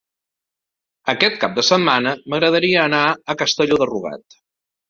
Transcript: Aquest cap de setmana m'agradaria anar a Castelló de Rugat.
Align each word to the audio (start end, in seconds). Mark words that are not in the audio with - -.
Aquest 1.13 1.37
cap 1.43 1.53
de 1.59 1.65
setmana 1.69 2.13
m'agradaria 2.33 2.81
anar 2.87 3.05
a 3.35 3.39
Castelló 3.43 3.81
de 3.85 3.93
Rugat. 3.93 4.43